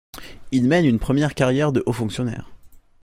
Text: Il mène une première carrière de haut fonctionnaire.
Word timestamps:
Il 0.49 0.67
mène 0.67 0.85
une 0.87 0.97
première 0.97 1.35
carrière 1.35 1.71
de 1.71 1.83
haut 1.85 1.93
fonctionnaire. 1.93 2.49